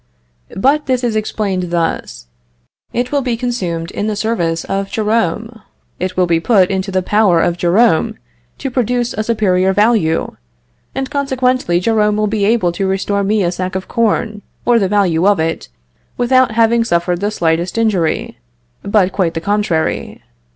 [0.57, 2.25] But this is explained thus:
[2.91, 5.61] It will be consumed in the service of Jerome.
[5.99, 8.15] It will put it into the power of Jerome
[8.57, 10.31] to produce a superior value;
[10.95, 14.89] and, consequently, Jerome will be able to restore me a sack of corn, or the
[14.89, 15.69] value of it,
[16.17, 18.39] without having suffered the slightest injury;
[18.81, 20.23] but quite the contrary.